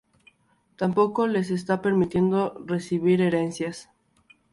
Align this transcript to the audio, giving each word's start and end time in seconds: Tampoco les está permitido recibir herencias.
Tampoco 0.77 1.27
les 1.27 1.51
está 1.51 1.83
permitido 1.83 2.57
recibir 2.65 3.21
herencias. 3.21 3.87